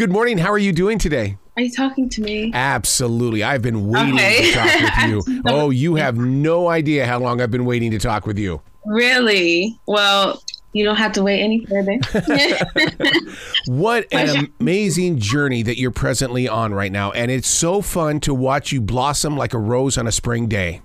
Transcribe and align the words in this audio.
Good 0.00 0.10
morning. 0.10 0.38
How 0.38 0.50
are 0.50 0.58
you 0.58 0.72
doing 0.72 0.98
today? 0.98 1.36
Are 1.58 1.62
you 1.62 1.70
talking 1.70 2.08
to 2.08 2.22
me? 2.22 2.50
Absolutely. 2.54 3.42
I've 3.42 3.60
been 3.60 3.88
waiting 3.88 4.14
Okay. 4.14 4.50
to 4.50 4.52
talk 4.54 4.80
with 4.80 5.26
you. 5.28 5.42
oh, 5.46 5.68
you 5.68 5.96
have 5.96 6.16
no 6.16 6.68
idea 6.68 7.04
how 7.04 7.18
long 7.18 7.42
I've 7.42 7.50
been 7.50 7.66
waiting 7.66 7.90
to 7.90 7.98
talk 7.98 8.26
with 8.26 8.38
you. 8.38 8.62
Really? 8.86 9.78
Well, 9.86 10.42
you 10.72 10.86
don't 10.86 10.96
have 10.96 11.12
to 11.12 11.22
wait 11.22 11.42
any 11.42 11.66
further. 11.66 11.98
What 13.66 14.06
an 14.12 14.50
amazing 14.58 15.18
journey 15.18 15.62
that 15.64 15.76
you're 15.78 15.90
presently 15.90 16.48
on 16.48 16.72
right 16.72 16.90
now. 16.90 17.10
And 17.10 17.30
it's 17.30 17.46
so 17.46 17.82
fun 17.82 18.20
to 18.20 18.32
watch 18.32 18.72
you 18.72 18.80
blossom 18.80 19.36
like 19.36 19.52
a 19.52 19.58
rose 19.58 19.98
on 19.98 20.06
a 20.06 20.12
spring 20.12 20.48
day. 20.48 20.80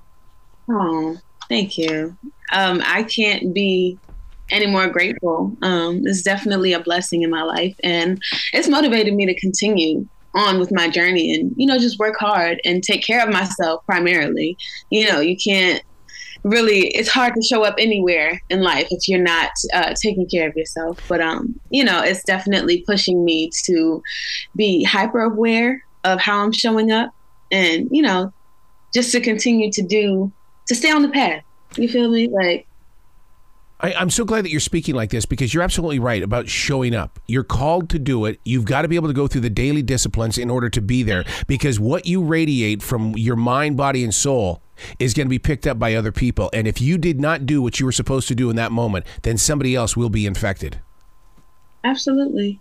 oh, 0.70 1.16
thank 1.48 1.78
you. 1.78 2.18
Um, 2.52 2.82
I 2.84 3.04
can't 3.04 3.54
be 3.54 3.98
any 4.50 4.68
more 4.68 4.88
grateful. 4.88 5.56
Um, 5.62 6.02
it's 6.06 6.22
definitely 6.22 6.74
a 6.74 6.80
blessing 6.80 7.24
in 7.24 7.30
my 7.30 7.44
life, 7.44 7.76
and 7.84 8.22
it's 8.54 8.68
motivated 8.68 9.14
me 9.14 9.26
to 9.26 9.40
continue 9.40 10.08
on 10.34 10.60
with 10.60 10.70
my 10.70 10.90
journey 10.90 11.34
and 11.34 11.54
you 11.56 11.66
know 11.66 11.80
just 11.80 11.98
work 11.98 12.16
hard 12.20 12.60
and 12.66 12.84
take 12.84 13.06
care 13.06 13.26
of 13.26 13.34
myself 13.34 13.86
primarily. 13.86 14.58
You 14.90 15.10
know, 15.10 15.20
you 15.20 15.38
can't 15.38 15.82
really 16.46 16.90
it's 16.90 17.10
hard 17.10 17.34
to 17.34 17.42
show 17.42 17.64
up 17.64 17.74
anywhere 17.80 18.40
in 18.50 18.62
life 18.62 18.88
if 18.92 19.08
you're 19.08 19.20
not 19.20 19.50
uh, 19.74 19.96
taking 20.00 20.28
care 20.30 20.48
of 20.48 20.56
yourself 20.56 21.02
but 21.10 21.20
um 21.20 21.60
you 21.72 21.84
know 21.84 22.04
it's 22.04 22.24
definitely 22.24 22.84
pushing 22.86 23.26
me 23.26 23.50
to 23.64 24.00
be 24.56 24.84
hyper 24.84 25.22
aware 25.22 25.84
of 26.04 26.20
how 26.20 26.44
i'm 26.44 26.52
showing 26.52 26.92
up 26.92 27.10
and 27.52 27.88
you 27.90 28.00
know 28.00 28.32
just 28.94 29.12
to 29.12 29.20
continue 29.20 29.72
to 29.72 29.82
do 29.82 30.32
to 30.68 30.76
stay 30.76 30.92
on 30.92 31.02
the 31.02 31.10
path 31.10 31.42
you 31.78 31.90
feel 31.90 32.12
me 32.12 32.28
like 32.28 32.68
I, 33.86 33.94
I'm 34.00 34.10
so 34.10 34.26
glad 34.26 34.46
that 34.46 34.50
you're 34.50 34.60
speaking 34.60 34.96
like 34.96 35.12
this 35.12 35.28
because 35.28 35.54
you're 35.54 35.62
absolutely 35.62 36.00
right 36.00 36.24
about 36.24 36.50
showing 36.50 36.96
up. 36.96 37.20
You're 37.28 37.44
called 37.44 37.88
to 37.92 38.00
do 38.00 38.26
it. 38.26 38.40
You've 38.44 38.66
got 38.66 38.82
to 38.82 38.88
be 38.88 38.96
able 38.96 39.10
to 39.10 39.14
go 39.14 39.28
through 39.28 39.42
the 39.42 39.50
daily 39.52 39.84
disciplines 39.84 40.40
in 40.40 40.50
order 40.50 40.72
to 40.72 40.82
be 40.82 41.04
there 41.04 41.24
because 41.46 41.80
what 41.80 42.08
you 42.08 42.24
radiate 42.24 42.82
from 42.82 43.16
your 43.16 43.36
mind, 43.36 43.78
body, 43.78 44.04
and 44.04 44.12
soul 44.12 44.64
is 44.98 45.14
going 45.14 45.28
to 45.28 45.30
be 45.30 45.38
picked 45.38 45.68
up 45.68 45.78
by 45.78 45.94
other 45.94 46.12
people. 46.12 46.50
And 46.52 46.68
if 46.68 46.82
you 46.82 46.98
did 46.98 47.22
not 47.22 47.46
do 47.46 47.62
what 47.62 47.80
you 47.80 47.86
were 47.86 47.92
supposed 47.92 48.28
to 48.30 48.34
do 48.34 48.50
in 48.50 48.56
that 48.56 48.72
moment, 48.72 49.06
then 49.22 49.38
somebody 49.38 49.76
else 49.76 49.96
will 49.96 50.10
be 50.10 50.26
infected. 50.26 50.80
absolutely 51.84 52.60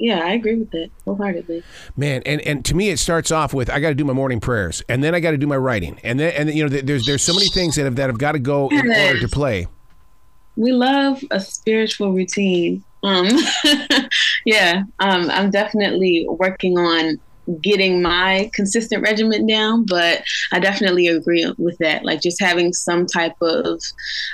yeah 0.00 0.26
i 0.26 0.32
agree 0.32 0.56
with 0.56 0.72
that 0.72 0.90
wholeheartedly 1.04 1.62
Man, 1.96 2.20
and, 2.26 2.40
and 2.40 2.64
to 2.64 2.74
me, 2.74 2.90
it 2.90 2.98
starts 2.98 3.30
off 3.30 3.54
with 3.54 3.70
I 3.70 3.78
got 3.78 3.90
to 3.90 3.94
do 3.94 4.04
my 4.04 4.12
morning 4.12 4.40
prayers, 4.40 4.82
and 4.88 5.04
then 5.04 5.14
I 5.14 5.20
got 5.20 5.30
to 5.30 5.38
do 5.38 5.46
my 5.46 5.56
writing, 5.56 6.00
and 6.02 6.18
then 6.18 6.32
and 6.32 6.48
then, 6.48 6.56
you 6.56 6.64
know 6.64 6.68
there's 6.68 7.06
there's 7.06 7.22
so 7.22 7.32
many 7.32 7.46
things 7.46 7.76
that 7.76 7.84
have 7.84 7.94
that 7.94 8.08
have 8.08 8.18
got 8.18 8.32
to 8.32 8.40
go 8.40 8.68
in 8.70 8.90
order 8.90 9.20
to 9.20 9.28
play. 9.28 9.68
We 10.56 10.72
love 10.72 11.22
a 11.30 11.40
spiritual 11.40 12.12
routine. 12.12 12.84
Um, 13.02 13.28
yeah, 14.46 14.82
um, 15.00 15.30
I'm 15.30 15.50
definitely 15.50 16.26
working 16.28 16.78
on 16.78 17.18
getting 17.62 18.00
my 18.00 18.50
consistent 18.54 19.02
regimen 19.02 19.46
down, 19.46 19.84
but 19.84 20.22
I 20.52 20.58
definitely 20.58 21.08
agree 21.08 21.52
with 21.58 21.76
that. 21.78 22.04
Like 22.04 22.22
just 22.22 22.40
having 22.40 22.72
some 22.72 23.06
type 23.06 23.34
of 23.42 23.82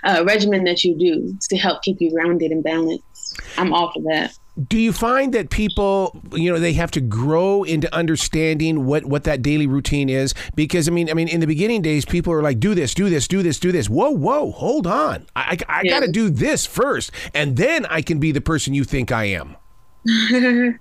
uh, 0.05 0.25
regimen 0.27 0.65
that 0.65 0.85
you 0.85 0.97
do 0.97 1.37
to 1.49 1.57
help 1.57 1.83
keep 1.83 2.01
you 2.01 2.13
grounded 2.13 2.53
and 2.53 2.63
balanced. 2.63 3.41
I'm 3.59 3.73
all 3.73 3.93
for 3.93 4.03
that. 4.11 4.37
Do 4.69 4.79
you 4.79 4.93
find 4.93 5.33
that 5.35 5.51
people, 5.51 6.21
you 6.33 6.53
know, 6.53 6.59
they 6.59 6.73
have 6.75 6.91
to 6.93 7.01
grow 7.01 7.63
into 7.63 7.93
understanding 7.95 8.85
what 8.85 9.05
what 9.05 9.25
that 9.25 9.43
daily 9.43 9.67
routine 9.67 10.09
is? 10.09 10.35
Because 10.55 10.89
I 10.89 10.91
mean, 10.91 11.09
I 11.09 11.15
mean, 11.15 11.29
in 11.29 11.41
the 11.41 11.47
beginning 11.47 11.83
days, 11.83 12.05
people 12.05 12.33
are 12.33 12.43
like, 12.43 12.61
"Do 12.61 12.75
this, 12.75 12.93
do 12.95 13.09
this, 13.09 13.29
do 13.29 13.43
this, 13.43 13.59
do 13.59 13.73
this." 13.73 13.89
Whoa, 13.89 14.11
whoa, 14.11 14.51
hold 14.51 14.87
on! 14.87 15.27
I, 15.37 15.59
I, 15.69 15.81
I 15.81 15.85
got 15.85 16.01
to 16.01 16.11
do 16.11 16.31
this 16.31 16.67
first, 16.67 17.13
and 17.35 17.57
then 17.57 17.87
I 17.87 18.03
can 18.03 18.19
be 18.19 18.33
the 18.33 18.41
person 18.41 18.75
you 18.75 18.85
think 18.85 19.13
I 19.13 19.25
am. 19.25 19.57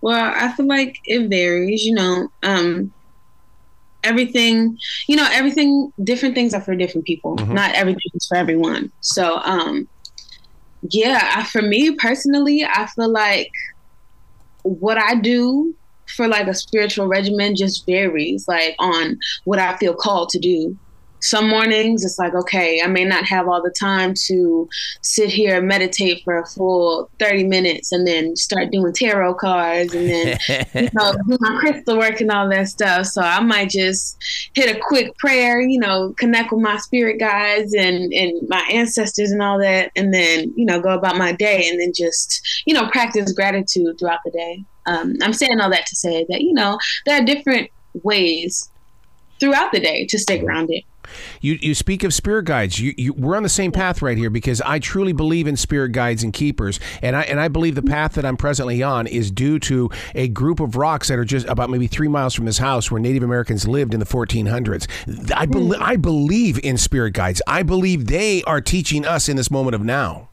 well, 0.00 0.32
I 0.34 0.52
feel 0.52 0.66
like 0.66 0.98
it 1.04 1.28
varies, 1.28 1.84
you 1.84 1.94
know. 1.94 2.28
Um 2.42 2.92
everything, 4.04 4.78
you 5.08 5.16
know, 5.16 5.28
everything 5.32 5.92
different 6.04 6.34
things 6.34 6.54
are 6.54 6.60
for 6.60 6.74
different 6.74 7.06
people. 7.06 7.34
Not 7.36 7.74
everything 7.74 8.10
is 8.14 8.26
for 8.26 8.36
everyone. 8.36 8.92
So, 9.00 9.40
um 9.44 9.88
yeah, 10.82 11.44
for 11.44 11.62
me 11.62 11.94
personally, 11.96 12.64
I 12.64 12.86
feel 12.86 13.10
like 13.10 13.50
what 14.62 14.98
I 14.98 15.14
do 15.14 15.74
for 16.16 16.26
like 16.26 16.46
a 16.46 16.54
spiritual 16.54 17.06
regimen 17.06 17.54
just 17.56 17.84
varies 17.86 18.46
like 18.48 18.74
on 18.78 19.18
what 19.44 19.58
I 19.58 19.76
feel 19.76 19.94
called 19.94 20.30
to 20.30 20.38
do. 20.38 20.76
Some 21.20 21.48
mornings 21.48 22.04
it's 22.04 22.18
like, 22.18 22.34
okay, 22.34 22.80
I 22.82 22.86
may 22.86 23.04
not 23.04 23.24
have 23.24 23.48
all 23.48 23.62
the 23.62 23.74
time 23.78 24.14
to 24.26 24.68
sit 25.02 25.30
here 25.30 25.58
and 25.58 25.66
meditate 25.66 26.22
for 26.24 26.38
a 26.38 26.46
full 26.46 27.10
30 27.18 27.44
minutes 27.44 27.92
and 27.92 28.06
then 28.06 28.36
start 28.36 28.70
doing 28.70 28.92
tarot 28.92 29.34
cards 29.34 29.94
and 29.94 30.08
then 30.08 30.38
you 30.74 30.88
know, 30.94 31.12
do 31.28 31.36
my 31.40 31.58
crystal 31.60 31.98
work 31.98 32.20
and 32.20 32.30
all 32.30 32.48
that 32.48 32.68
stuff. 32.68 33.06
So 33.06 33.22
I 33.22 33.40
might 33.40 33.70
just 33.70 34.16
hit 34.54 34.74
a 34.74 34.80
quick 34.80 35.16
prayer, 35.18 35.60
you 35.60 35.78
know, 35.78 36.14
connect 36.16 36.52
with 36.52 36.62
my 36.62 36.76
spirit 36.76 37.18
guides 37.18 37.74
and, 37.74 38.12
and 38.12 38.48
my 38.48 38.66
ancestors 38.70 39.30
and 39.30 39.42
all 39.42 39.58
that, 39.58 39.90
and 39.96 40.12
then, 40.12 40.52
you 40.56 40.64
know, 40.64 40.80
go 40.80 40.90
about 40.90 41.16
my 41.16 41.32
day 41.32 41.68
and 41.68 41.80
then 41.80 41.92
just, 41.94 42.62
you 42.66 42.74
know, 42.74 42.88
practice 42.90 43.32
gratitude 43.32 43.98
throughout 43.98 44.20
the 44.24 44.30
day. 44.30 44.64
Um, 44.86 45.14
I'm 45.22 45.32
saying 45.32 45.60
all 45.60 45.70
that 45.70 45.86
to 45.86 45.96
say 45.96 46.24
that, 46.28 46.40
you 46.40 46.52
know, 46.52 46.78
there 47.06 47.20
are 47.20 47.24
different 47.24 47.70
ways 48.02 48.70
throughout 49.40 49.72
the 49.72 49.80
day 49.80 50.06
to 50.06 50.18
stay 50.18 50.38
grounded. 50.38 50.82
You 51.40 51.58
you 51.60 51.74
speak 51.74 52.04
of 52.04 52.12
spirit 52.14 52.44
guides. 52.44 52.78
You, 52.78 52.94
you 52.96 53.12
we're 53.12 53.36
on 53.36 53.42
the 53.42 53.48
same 53.48 53.72
path 53.72 54.02
right 54.02 54.16
here 54.16 54.30
because 54.30 54.60
I 54.62 54.78
truly 54.78 55.12
believe 55.12 55.46
in 55.46 55.56
spirit 55.56 55.92
guides 55.92 56.22
and 56.22 56.32
keepers, 56.32 56.80
and 57.02 57.16
I 57.16 57.22
and 57.22 57.40
I 57.40 57.48
believe 57.48 57.74
the 57.74 57.82
path 57.82 58.12
that 58.14 58.24
I'm 58.24 58.36
presently 58.36 58.82
on 58.82 59.06
is 59.06 59.30
due 59.30 59.58
to 59.60 59.90
a 60.14 60.28
group 60.28 60.60
of 60.60 60.76
rocks 60.76 61.08
that 61.08 61.18
are 61.18 61.24
just 61.24 61.46
about 61.46 61.70
maybe 61.70 61.86
three 61.86 62.08
miles 62.08 62.34
from 62.34 62.44
this 62.44 62.58
house 62.58 62.90
where 62.90 63.00
Native 63.00 63.22
Americans 63.22 63.66
lived 63.66 63.94
in 63.94 64.00
the 64.00 64.06
1400s. 64.06 65.32
I 65.34 65.46
bel 65.46 65.74
I 65.82 65.96
believe 65.96 66.58
in 66.64 66.76
spirit 66.76 67.12
guides. 67.14 67.42
I 67.46 67.62
believe 67.62 68.06
they 68.06 68.42
are 68.44 68.60
teaching 68.60 69.06
us 69.06 69.28
in 69.28 69.36
this 69.36 69.50
moment 69.50 69.74
of 69.74 69.82
now. 69.82 70.28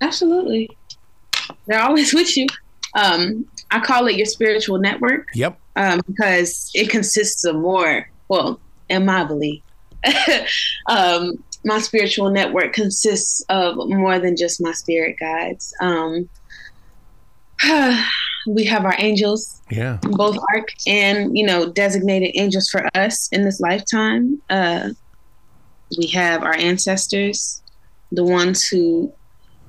Absolutely. 0.00 0.76
They're 1.66 1.82
always 1.82 2.14
with 2.20 2.36
you. 2.36 2.46
Um, 2.94 3.46
I 3.70 3.80
call 3.80 4.06
it 4.08 4.16
your 4.16 4.26
spiritual 4.26 4.78
network. 4.78 5.28
Yep. 5.34 5.58
um, 5.76 6.00
because 6.06 6.70
it 6.74 6.90
consists 6.90 7.44
of 7.44 7.56
more. 7.56 8.08
Well, 8.28 8.60
in 8.88 9.04
my 9.04 9.24
belief, 9.24 9.62
um, 10.88 11.42
my 11.64 11.78
spiritual 11.78 12.30
network 12.30 12.72
consists 12.72 13.44
of 13.48 13.76
more 13.88 14.18
than 14.18 14.36
just 14.36 14.60
my 14.62 14.72
spirit 14.72 15.16
guides. 15.20 15.74
Um, 15.80 16.28
we 18.46 18.64
have 18.64 18.84
our 18.84 18.94
angels, 18.98 19.60
Yeah. 19.70 19.98
both 20.02 20.38
arc 20.54 20.68
and 20.86 21.36
you 21.36 21.44
know 21.46 21.70
designated 21.72 22.30
angels 22.34 22.68
for 22.70 22.88
us 22.96 23.28
in 23.32 23.44
this 23.44 23.60
lifetime. 23.60 24.40
Uh, 24.48 24.90
we 25.98 26.06
have 26.08 26.42
our 26.42 26.54
ancestors, 26.54 27.62
the 28.12 28.24
ones 28.24 28.66
who 28.66 29.12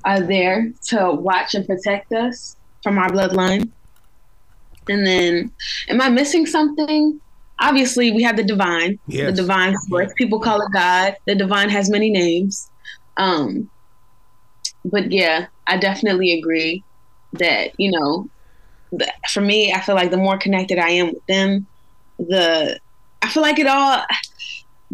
are 0.04 0.20
there 0.20 0.72
to 0.88 1.10
watch 1.12 1.54
and 1.54 1.66
protect 1.66 2.12
us 2.12 2.56
from 2.82 2.98
our 2.98 3.10
bloodline. 3.10 3.70
And 4.88 5.06
then, 5.06 5.52
am 5.88 6.00
I 6.00 6.08
missing 6.08 6.46
something? 6.46 7.20
Obviously, 7.62 8.10
we 8.12 8.22
have 8.22 8.36
the 8.36 8.42
divine, 8.44 8.98
Yes. 9.06 9.26
the 9.30 9.42
divine 9.42 9.76
source. 9.88 10.12
People 10.16 10.40
call 10.40 10.60
it 10.60 10.68
God. 10.72 11.16
The 11.26 11.34
divine 11.34 11.70
has 11.70 11.88
many 11.88 12.10
names. 12.10 12.70
Um, 13.16 13.70
but 14.84 15.12
yeah, 15.12 15.46
I 15.66 15.76
definitely 15.78 16.38
agree 16.38 16.82
that 17.34 17.72
you 17.78 17.90
know, 17.92 18.28
the, 18.90 19.10
for 19.32 19.40
me, 19.40 19.72
I 19.72 19.80
feel 19.80 19.94
like 19.94 20.10
the 20.10 20.16
more 20.16 20.36
connected 20.38 20.78
I 20.78 20.90
am 20.90 21.08
with 21.14 21.26
them, 21.26 21.66
the 22.18 22.78
I 23.22 23.28
feel 23.28 23.42
like 23.42 23.58
it 23.58 23.66
all 23.66 24.04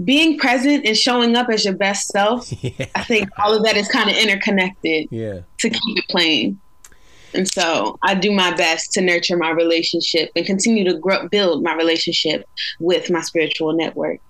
being 0.04 0.38
present 0.38 0.86
and 0.86 0.96
showing 0.96 1.34
up 1.36 1.48
as 1.48 1.64
your 1.64 1.74
best 1.74 2.08
self. 2.08 2.52
I 2.94 3.02
think 3.02 3.28
all 3.38 3.52
of 3.56 3.64
that 3.64 3.76
is 3.76 3.88
kind 3.88 4.08
of 4.10 4.16
interconnected 4.16 5.08
Yeah. 5.10 5.40
to 5.58 5.70
keep 5.70 5.98
it 5.98 6.04
playing. 6.08 6.60
And 7.34 7.48
so 7.48 7.98
I 8.02 8.14
do 8.14 8.32
my 8.32 8.54
best 8.54 8.92
to 8.92 9.00
nurture 9.00 9.36
my 9.36 9.50
relationship 9.50 10.30
and 10.34 10.46
continue 10.46 10.84
to 10.84 10.98
grow, 10.98 11.28
build 11.28 11.62
my 11.62 11.75
relationship 11.75 12.44
with 12.80 13.10
my 13.10 13.20
spiritual 13.20 13.72
network. 13.72 14.20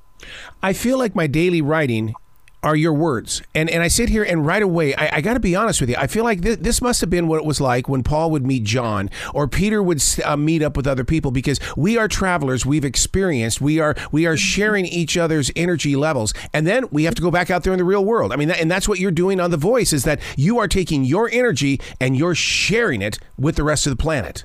I 0.63 0.73
feel 0.73 0.99
like 0.99 1.15
my 1.15 1.27
daily 1.27 1.63
writing 1.63 2.15
are 2.63 2.77
your 2.77 2.93
words. 2.93 3.43
And 3.55 3.71
and 3.71 3.83
I 3.83 3.89
sit 3.89 4.09
here 4.09 4.25
and 4.25 4.45
right 4.45 4.63
away, 4.63 4.95
I, 4.95 5.17
I 5.17 5.21
got 5.21 5.35
to 5.35 5.41
be 5.41 5.55
honest 5.55 5.81
with 5.81 5.91
you. 5.91 5.97
I 5.97 6.07
feel 6.07 6.25
like 6.25 6.41
this, 6.41 6.57
this 6.57 6.83
must 6.83 7.01
have 7.01 7.11
been 7.11 7.29
what 7.29 7.39
it 7.39 7.45
was 7.45 7.61
like 7.61 7.89
when 7.89 8.03
Paul 8.03 8.31
would 8.33 8.47
meet 8.47 8.65
John 8.65 9.11
or 9.33 9.47
Peter 9.47 9.83
would 9.83 10.03
uh, 10.25 10.37
meet 10.37 10.63
up 10.63 10.77
with 10.77 10.87
other 10.87 11.05
people 11.05 11.31
because 11.31 11.61
we 11.77 11.97
are 11.97 12.09
travelers. 12.09 12.67
We've 12.67 12.85
experienced. 12.85 13.61
We 13.61 13.81
are 13.81 13.95
we 14.11 14.27
are 14.27 14.37
sharing 14.37 14.87
each 14.87 15.17
other's 15.17 15.51
energy 15.55 15.97
levels, 15.97 16.35
and 16.53 16.67
then 16.67 16.87
we 16.91 17.05
have 17.05 17.15
to 17.15 17.23
go 17.23 17.31
back 17.31 17.51
out 17.51 17.63
there 17.65 17.73
in 17.73 17.79
the 17.79 17.85
real 17.85 18.05
world. 18.05 18.33
I 18.33 18.37
mean, 18.37 18.49
that, 18.49 18.61
and 18.61 18.71
that's 18.71 18.89
what 18.89 18.99
you're 18.99 19.11
doing 19.11 19.41
on 19.41 19.51
the 19.51 19.57
Voice 19.57 19.93
is 19.93 20.05
that 20.05 20.21
you 20.37 20.59
are 20.59 20.69
taking 20.69 21.05
your 21.05 21.29
energy 21.33 21.81
and 22.01 22.17
you're 22.17 22.35
sharing 22.35 23.03
it 23.03 23.19
with 23.37 23.57
the 23.57 23.65
rest 23.65 23.87
of 23.87 23.91
the 23.91 24.03
planet. 24.03 24.45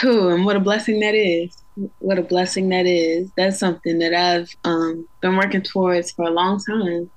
Whew, 0.00 0.28
and 0.28 0.44
what 0.44 0.56
a 0.56 0.60
blessing 0.60 1.00
that 1.00 1.14
is. 1.14 1.56
What 2.00 2.18
a 2.18 2.22
blessing 2.22 2.68
that 2.70 2.86
is. 2.86 3.30
That's 3.36 3.58
something 3.58 3.98
that 3.98 4.14
I've 4.14 4.50
um, 4.64 5.08
been 5.20 5.36
working 5.36 5.62
towards 5.62 6.10
for 6.12 6.24
a 6.24 6.30
long 6.30 6.60
time. 6.60 7.10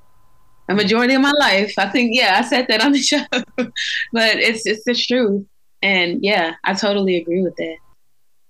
A 0.69 0.75
majority 0.75 1.16
of 1.16 1.22
my 1.22 1.34
life. 1.40 1.74
I 1.78 1.88
think, 1.90 2.12
yeah, 2.13 2.38
I 2.38 2.48
said 2.48 2.68
that 2.69 2.84
on 2.84 2.92
the 2.92 3.00
show, 3.02 3.24
but 3.58 3.74
it's 4.13 4.66
it's 4.66 4.84
the 4.86 4.96
truth. 4.96 5.46
And 5.81 6.19
yeah, 6.24 6.56
I 6.63 6.74
totally 6.75 7.18
agree 7.18 7.42
with 7.42 7.56
that. 7.56 7.78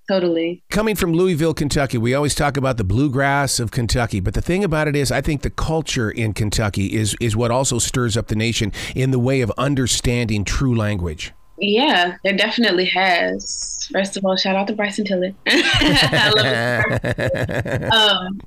Totally. 0.09 0.61
Coming 0.69 0.95
from 0.95 1.13
Louisville, 1.13 1.53
Kentucky, 1.53 1.97
we 1.97 2.13
always 2.13 2.35
talk 2.35 2.57
about 2.57 2.75
the 2.75 2.83
bluegrass 2.83 3.59
of 3.59 3.71
Kentucky, 3.71 4.19
but 4.19 4.33
the 4.33 4.41
thing 4.41 4.63
about 4.63 4.89
it 4.89 4.95
is 4.95 5.09
I 5.11 5.21
think 5.21 5.41
the 5.41 5.49
culture 5.49 6.11
in 6.11 6.33
Kentucky 6.33 6.87
is 6.87 7.15
is 7.21 7.35
what 7.35 7.49
also 7.49 7.79
stirs 7.79 8.17
up 8.17 8.27
the 8.27 8.35
nation 8.35 8.73
in 8.93 9.11
the 9.11 9.19
way 9.19 9.39
of 9.39 9.51
understanding 9.57 10.43
true 10.43 10.75
language. 10.75 11.33
Yeah, 11.61 12.17
there 12.23 12.35
definitely 12.35 12.85
has. 12.85 13.87
First 13.91 14.17
of 14.17 14.25
all, 14.25 14.35
shout 14.35 14.55
out 14.55 14.67
to 14.67 14.73
Bryson 14.73 15.05
Tiller. 15.05 15.31
I 15.47 16.31
love 16.35 17.91
um, 17.93 18.41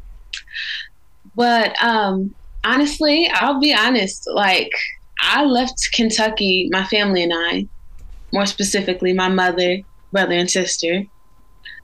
but 1.36 1.80
um, 1.82 2.34
honestly, 2.64 3.30
I'll 3.32 3.60
be 3.60 3.72
honest. 3.72 4.28
Like, 4.32 4.72
I 5.20 5.44
left 5.44 5.90
Kentucky, 5.94 6.68
my 6.72 6.84
family 6.84 7.22
and 7.22 7.32
I, 7.34 7.68
more 8.32 8.46
specifically, 8.46 9.12
my 9.12 9.28
mother, 9.28 9.78
brother, 10.10 10.34
and 10.34 10.50
sister. 10.50 11.04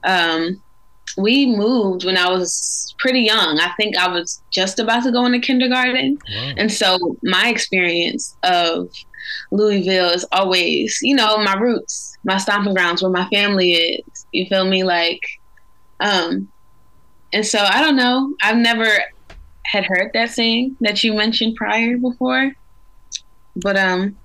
Um, 0.03 0.61
we 1.17 1.45
moved 1.45 2.03
when 2.03 2.17
I 2.17 2.29
was 2.29 2.93
pretty 2.99 3.21
young. 3.21 3.59
I 3.59 3.71
think 3.77 3.97
I 3.97 4.07
was 4.07 4.41
just 4.51 4.79
about 4.79 5.03
to 5.03 5.11
go 5.11 5.25
into 5.25 5.39
kindergarten. 5.39 6.19
Wow. 6.33 6.53
And 6.57 6.71
so 6.71 7.17
my 7.23 7.49
experience 7.49 8.35
of 8.43 8.89
Louisville 9.51 10.09
is 10.09 10.25
always, 10.31 10.99
you 11.01 11.15
know, 11.15 11.37
my 11.37 11.55
roots, 11.55 12.17
my 12.23 12.37
stomping 12.37 12.73
grounds, 12.73 13.01
where 13.01 13.11
my 13.11 13.27
family 13.29 13.73
is. 13.73 14.25
You 14.31 14.45
feel 14.47 14.65
me? 14.65 14.83
Like, 14.83 15.21
um, 15.99 16.51
and 17.33 17.45
so 17.45 17.59
I 17.59 17.81
don't 17.81 17.95
know. 17.95 18.33
I've 18.41 18.57
never 18.57 18.87
had 19.65 19.85
heard 19.85 20.11
that 20.13 20.29
saying 20.29 20.77
that 20.81 21.03
you 21.03 21.13
mentioned 21.13 21.55
prior 21.55 21.97
before, 21.97 22.51
but 23.55 23.77
um, 23.77 24.17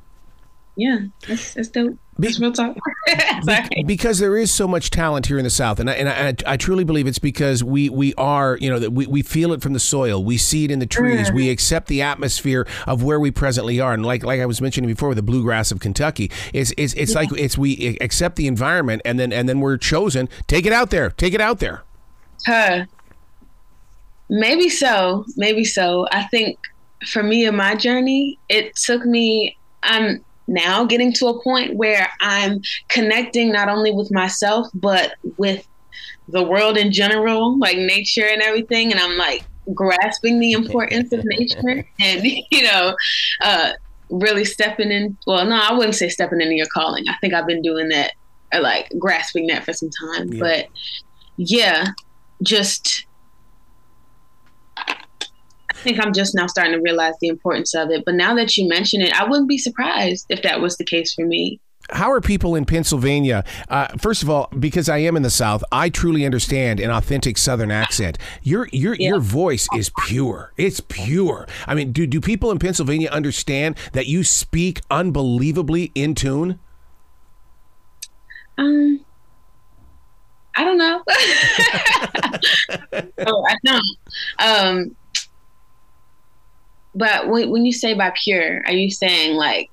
yeah, 0.77 0.99
that's, 1.27 1.55
that's 1.55 1.69
dope. 1.69 1.99
Be, 2.21 2.29
real 2.39 2.53
talk. 2.53 2.77
be, 3.47 3.85
because 3.85 4.19
there 4.19 4.37
is 4.37 4.51
so 4.51 4.69
much 4.69 4.91
talent 4.91 5.27
here 5.27 5.39
in 5.39 5.45
the 5.45 5.51
South, 5.51 5.81
and 5.81 5.89
I, 5.91 5.93
and 5.95 6.09
I, 6.47 6.53
I, 6.53 6.57
truly 6.57 6.85
believe 6.85 7.07
it's 7.07 7.19
because 7.19 7.65
we 7.65 7.89
we 7.89 8.15
are 8.15 8.59
you 8.59 8.71
know 8.71 8.79
that 8.79 8.91
we, 8.91 9.07
we 9.07 9.23
feel 9.23 9.53
it 9.53 9.63
from 9.63 9.73
the 9.73 9.81
soil, 9.81 10.23
we 10.23 10.37
see 10.37 10.65
it 10.65 10.71
in 10.71 10.79
the 10.79 10.87
trees, 10.87 11.31
mm. 11.31 11.35
we 11.35 11.51
accept 11.51 11.89
the 11.89 12.03
atmosphere 12.03 12.67
of 12.87 13.03
where 13.03 13.19
we 13.19 13.31
presently 13.31 13.81
are, 13.81 13.95
and 13.95 14.05
like 14.05 14.23
like 14.23 14.41
I 14.41 14.47
was 14.47 14.61
mentioning 14.61 14.89
before 14.89 15.09
with 15.09 15.17
the 15.17 15.23
bluegrass 15.23 15.71
of 15.73 15.81
Kentucky, 15.81 16.31
it's 16.53 16.73
it's, 16.77 16.93
it's 16.95 17.13
yeah. 17.13 17.21
like 17.21 17.33
it's 17.33 17.57
we 17.57 17.99
accept 18.01 18.37
the 18.37 18.47
environment, 18.47 19.03
and 19.05 19.19
then 19.19 19.33
and 19.33 19.49
then 19.49 19.61
we're 19.61 19.79
chosen. 19.79 20.29
Take 20.47 20.67
it 20.67 20.73
out 20.73 20.91
there, 20.91 21.11
take 21.11 21.33
it 21.33 21.41
out 21.41 21.59
there. 21.59 21.85
Huh. 22.47 22.85
Maybe 24.29 24.69
so, 24.69 25.25
maybe 25.37 25.65
so. 25.65 26.07
I 26.13 26.25
think 26.25 26.59
for 27.07 27.23
me 27.23 27.47
in 27.47 27.57
my 27.57 27.75
journey, 27.77 28.39
it 28.51 28.77
took 28.77 29.07
me. 29.07 29.57
I'm 29.83 30.25
now 30.49 30.85
getting 30.85 31.13
to 31.15 31.27
a 31.29 31.43
point 31.43 31.75
where 31.75 32.09
I'm 32.21 32.61
connecting 32.89 33.53
not 33.53 33.69
only 33.69 33.93
with 33.93 34.11
myself, 34.13 34.69
but 34.75 35.15
with 35.37 35.67
the 36.29 36.43
world 36.43 36.77
in 36.77 36.93
general, 36.93 37.59
like 37.59 37.77
nature 37.77 38.27
and 38.27 38.43
everything. 38.43 38.91
And 38.91 39.01
I'm 39.01 39.17
like 39.17 39.45
grasping 39.75 40.41
the 40.41 40.53
importance 40.53 41.13
of 41.13 41.25
nature 41.25 41.87
and, 42.01 42.25
you 42.25 42.63
know, 42.63 42.97
uh, 43.43 43.73
really 44.11 44.45
stepping 44.45 44.91
in. 44.91 45.17
Well, 45.27 45.45
no, 45.47 45.61
I 45.61 45.73
wouldn't 45.73 45.97
say 45.97 46.09
stepping 46.09 46.41
into 46.41 46.55
your 46.55 46.67
calling. 46.73 47.05
I 47.09 47.15
think 47.21 47.35
I've 47.35 47.47
been 47.47 47.63
doing 47.63 47.89
that, 47.89 48.13
or 48.53 48.61
like 48.61 48.93
grasping 48.99 49.47
that 49.49 49.65
for 49.65 49.73
some 49.73 49.91
time. 49.91 50.33
Yeah. 50.33 50.41
But 50.41 50.67
yeah, 51.37 51.87
just 52.43 53.07
think 55.87 56.05
I'm 56.05 56.13
just 56.13 56.35
now 56.35 56.49
starting 56.49 56.75
to 56.75 56.81
realize 56.81 57.15
the 57.21 57.29
importance 57.29 57.73
of 57.75 57.91
it. 57.91 58.05
But 58.05 58.17
now 58.17 58.35
that 58.35 58.57
you 58.57 58.69
mention 58.69 59.01
it, 59.01 59.19
I 59.19 59.25
wouldn't 59.25 59.49
be 59.49 59.59
surprised 59.59 60.27
if 60.29 60.43
that 60.43 60.61
was 60.61 60.77
the 60.77 60.85
case 60.85 61.15
for 61.15 61.25
me. 61.25 61.61
How 61.91 62.11
are 62.11 62.21
people 62.21 62.57
in 62.57 62.65
Pennsylvania? 62.65 63.45
Uh, 63.69 63.87
first 63.99 64.25
of 64.25 64.29
all, 64.29 64.49
because 64.59 64.89
I 64.89 64.99
am 64.99 65.17
in 65.17 65.23
the 65.23 65.31
South, 65.31 65.63
I 65.71 65.89
truly 65.89 66.27
understand 66.27 66.81
an 66.81 66.91
authentic 66.91 67.39
Southern 67.39 67.71
accent. 67.71 68.19
Your 68.43 68.69
your 68.73 68.95
yeah. 68.95 69.11
your 69.11 69.21
voice 69.21 69.69
is 69.77 69.93
pure. 70.01 70.53
It's 70.57 70.81
pure. 70.81 71.47
I 71.69 71.77
mean, 71.77 71.93
do 71.93 72.09
do 72.09 72.21
people 72.21 72.51
in 72.51 72.59
Pennsylvania 72.59 73.09
understand 73.11 73.79
that 73.93 74.07
you 74.07 74.25
speak 74.25 74.81
unbelievably 74.91 75.93
in 75.95 76.17
tune? 76.17 76.59
Um, 78.59 79.05
I 80.57 80.65
don't 80.65 80.79
know. 80.79 81.05
oh, 83.29 83.45
I 83.49 83.55
don't. 83.65 83.87
Um, 84.41 84.97
but 86.97 87.29
when, 87.29 87.51
when 87.51 87.67
you 87.67 87.73
say 87.73 87.95
by 87.95 88.13
pure, 88.25 88.63
are 88.67 88.73
you 88.73 88.91
saying 88.91 89.37
like, 89.37 89.71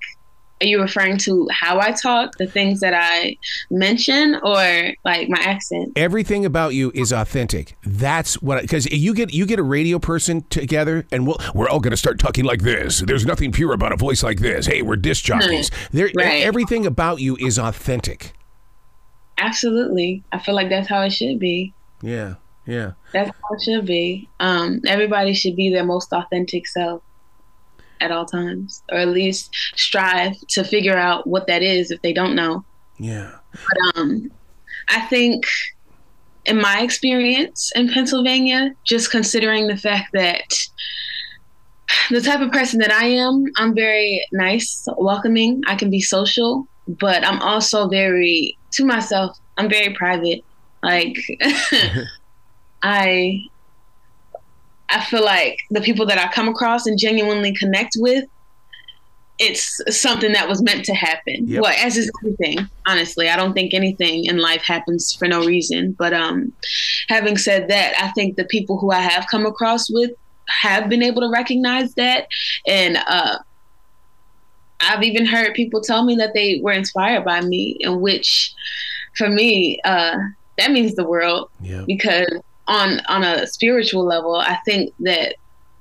are 0.62 0.68
you 0.68 0.82
referring 0.82 1.18
to 1.18 1.48
how 1.52 1.80
I 1.80 1.92
talk, 1.92 2.38
the 2.38 2.48
things 2.48 2.80
that 2.82 2.94
I 2.94 3.38
mention, 3.72 4.36
or 4.44 4.94
like 5.04 5.28
my 5.30 5.40
accent? 5.40 5.94
Everything 5.96 6.46
about 6.46 6.74
you 6.74 6.92
is 6.94 7.12
authentic. 7.12 7.76
That's 7.86 8.42
what 8.42 8.62
because 8.62 8.90
you 8.92 9.14
get 9.14 9.34
you 9.34 9.46
get 9.46 9.60
a 9.60 9.64
radio 9.64 10.00
person 10.00 10.44
together, 10.50 11.06
and 11.12 11.28
we'll, 11.28 11.38
we're 11.54 11.68
all 11.70 11.80
going 11.80 11.92
to 11.92 11.98
start 11.98 12.20
talking 12.20 12.46
like 12.46 12.62
this. 12.62 13.00
There's 13.00 13.26
nothing 13.26 13.52
pure 13.52 13.74
about 13.74 13.92
a 13.92 13.98
voice 13.98 14.24
like 14.24 14.40
this. 14.40 14.66
Hey, 14.66 14.82
we're 14.82 14.96
disc 14.96 15.26
jockeys. 15.26 15.70
There, 15.92 16.10
right. 16.16 16.44
everything 16.44 16.86
about 16.86 17.20
you 17.20 17.36
is 17.38 17.58
authentic. 17.58 18.34
Absolutely, 19.38 20.24
I 20.32 20.40
feel 20.40 20.56
like 20.56 20.70
that's 20.70 20.88
how 20.88 21.02
it 21.02 21.12
should 21.12 21.40
be. 21.40 21.74
Yeah, 22.02 22.36
yeah. 22.66 22.94
That's 23.12 23.30
how 23.30 23.56
it 23.56 23.62
should 23.64 23.86
be. 23.86 24.30
Um, 24.40 24.82
everybody 24.86 25.34
should 25.34 25.56
be 25.56 25.74
their 25.74 25.84
most 25.84 26.14
authentic 26.14 26.68
self 26.68 27.02
at 28.02 28.12
all 28.12 28.26
times, 28.26 28.84
or 28.92 29.00
at 29.00 29.08
least 29.08 29.50
strive 29.76 30.34
to 30.50 30.64
figure 30.64 30.98
out 30.98 31.28
what 31.28 31.48
that 31.48 31.62
is 31.64 31.92
if 31.92 32.02
they 32.02 32.14
don't 32.14 32.36
know. 32.36 32.64
Yeah. 33.00 33.32
But 33.52 34.00
um, 34.00 34.32
I 34.90 35.02
think 35.02 35.46
in 36.46 36.60
my 36.60 36.82
experience 36.82 37.72
in 37.76 37.92
Pennsylvania, 37.92 38.76
just 38.86 39.12
considering 39.12 39.68
the 39.68 39.78
fact 39.78 40.10
that 40.14 40.44
the 42.10 42.22
type 42.22 42.42
of 42.42 42.52
person 42.52 42.80
that 42.80 42.92
I 42.92 43.06
am, 43.06 43.46
I'm 43.58 43.76
very 43.76 44.26
nice, 44.32 44.88
welcoming. 44.98 45.62
I 45.68 45.76
can 45.76 45.90
be 45.90 46.02
social, 46.02 46.68
but 46.88 47.26
I'm 47.26 47.42
also 47.42 47.88
very 47.88 48.58
to 48.72 48.86
myself. 48.86 49.38
I'm 49.58 49.70
very 49.70 49.94
private. 49.94 50.44
Like 50.82 51.16
I 52.84 53.46
I 54.94 55.04
feel 55.06 55.26
like 55.26 55.58
the 55.72 55.82
people 55.82 56.06
that 56.06 56.20
I 56.20 56.32
come 56.32 56.48
across 56.48 56.86
and 56.86 57.00
genuinely 57.00 57.54
connect 57.56 57.96
with, 57.98 58.26
it's 59.40 59.82
something 59.90 60.32
that 60.34 60.48
was 60.48 60.62
meant 60.62 60.86
to 60.86 60.94
happen. 60.94 61.48
Yep. 61.48 61.62
Well, 61.64 61.74
as 61.80 61.98
is 61.98 62.12
everything, 62.22 62.70
honestly. 62.86 63.28
I 63.30 63.36
don't 63.36 63.54
think 63.54 63.74
anything 63.74 64.26
in 64.26 64.38
life 64.38 64.62
happens 64.62 65.14
for 65.16 65.28
no 65.28 65.44
reason. 65.44 65.96
But 65.98 66.14
um, 66.14 66.54
having 67.10 67.38
said 67.38 67.68
that, 67.70 67.96
I 68.00 68.12
think 68.12 68.36
the 68.36 68.46
people 68.46 68.78
who 68.78 68.92
I 68.92 69.00
have 69.00 69.26
come 69.32 69.48
across 69.48 69.90
with 69.90 70.12
have 70.62 70.90
been 70.90 71.02
able 71.02 71.22
to 71.22 71.30
recognize 71.30 71.96
that. 71.96 72.28
And 72.68 72.98
uh, 73.08 73.40
I've 74.82 75.04
even 75.04 75.26
heard 75.26 75.56
people 75.56 75.82
tell 75.82 76.04
me 76.06 76.16
that 76.18 76.36
they 76.36 76.60
were 76.62 76.72
inspired 76.74 77.26
by 77.26 77.42
me, 77.42 77.78
in 77.80 78.00
which 78.00 78.54
for 79.18 79.30
me, 79.30 79.80
uh, 79.84 80.18
that 80.60 80.72
means 80.72 80.94
the 80.94 81.08
world. 81.08 81.50
Yep. 81.62 81.88
Because 81.88 82.28
on 82.68 83.00
on 83.08 83.24
a 83.24 83.48
spiritual 83.48 84.06
level, 84.06 84.36
I 84.36 84.58
think 84.66 84.94
that 85.00 85.36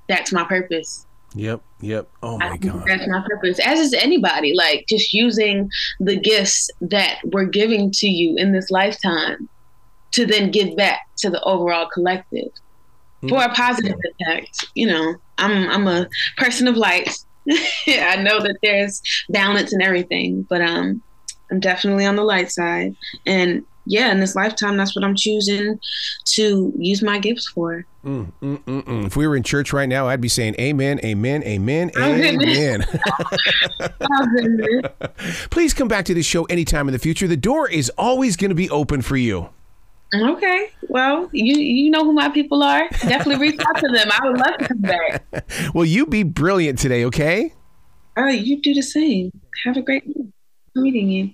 that's 0.08 0.32
my 0.32 0.44
purpose. 0.44 1.06
Yep, 1.34 1.62
yep. 1.80 2.10
Oh 2.22 2.38
my 2.38 2.56
god. 2.56 2.84
That's 2.86 3.08
my 3.08 3.22
purpose. 3.26 3.58
As 3.60 3.78
is 3.78 3.94
anybody, 3.94 4.54
like 4.54 4.84
just 4.88 5.12
using 5.14 5.70
the 6.00 6.16
gifts 6.16 6.70
that 6.80 7.20
we're 7.24 7.46
giving 7.46 7.90
to 7.92 8.06
you 8.06 8.36
in 8.36 8.52
this 8.52 8.70
lifetime 8.70 9.48
to 10.12 10.26
then 10.26 10.50
give 10.50 10.76
back 10.76 11.00
to 11.18 11.30
the 11.30 11.42
overall 11.44 11.88
collective 11.88 12.48
mm-hmm. 12.48 13.28
for 13.28 13.42
a 13.42 13.48
positive 13.54 13.96
impact. 14.20 14.66
You 14.74 14.88
know, 14.88 15.14
I'm 15.38 15.68
I'm 15.70 15.88
a 15.88 16.08
person 16.36 16.68
of 16.68 16.76
light. 16.76 17.16
I 17.88 18.16
know 18.16 18.40
that 18.40 18.58
there's 18.62 19.02
balance 19.30 19.72
and 19.72 19.82
everything, 19.82 20.42
but 20.48 20.60
um 20.60 21.02
I'm 21.50 21.60
definitely 21.60 22.06
on 22.06 22.16
the 22.16 22.24
light 22.24 22.50
side. 22.50 22.96
And 23.26 23.64
yeah, 23.84 24.10
in 24.12 24.20
this 24.20 24.34
lifetime, 24.36 24.76
that's 24.76 24.94
what 24.94 25.04
I'm 25.04 25.14
choosing 25.16 25.78
to 26.26 26.72
use 26.78 27.02
my 27.02 27.18
gifts 27.18 27.48
for. 27.48 27.84
Mm, 28.04 28.32
mm, 28.42 28.58
mm, 28.64 28.82
mm. 28.82 29.06
if 29.06 29.16
we 29.16 29.26
were 29.26 29.36
in 29.36 29.42
church 29.42 29.72
right 29.72 29.88
now, 29.88 30.08
I'd 30.08 30.20
be 30.20 30.28
saying 30.28 30.56
amen, 30.60 31.00
amen, 31.04 31.42
amen, 31.44 31.90
amen. 31.96 32.84
Please 35.50 35.74
come 35.74 35.88
back 35.88 36.04
to 36.06 36.14
this 36.14 36.26
show 36.26 36.44
anytime 36.44 36.88
in 36.88 36.92
the 36.92 36.98
future. 36.98 37.26
The 37.26 37.36
door 37.36 37.68
is 37.68 37.90
always 37.98 38.36
going 38.36 38.50
to 38.50 38.54
be 38.54 38.70
open 38.70 39.02
for 39.02 39.16
you. 39.16 39.50
Okay. 40.14 40.68
Well, 40.88 41.30
you 41.32 41.56
you 41.56 41.90
know 41.90 42.04
who 42.04 42.12
my 42.12 42.28
people 42.28 42.62
are. 42.62 42.86
Definitely 42.90 43.38
reach 43.38 43.60
out 43.60 43.76
to 43.78 43.88
them. 43.88 44.08
I 44.10 44.28
would 44.28 44.38
love 44.38 44.58
to 44.58 44.68
come 44.68 44.78
back. 44.78 45.24
well, 45.74 45.86
you 45.86 46.04
be 46.06 46.22
brilliant 46.22 46.78
today, 46.78 47.06
okay? 47.06 47.54
All 48.16 48.24
right, 48.24 48.38
you 48.38 48.60
do 48.60 48.74
the 48.74 48.82
same. 48.82 49.30
Have 49.64 49.78
a 49.78 49.82
great 49.82 50.04
meeting 50.74 51.08
you. 51.08 51.30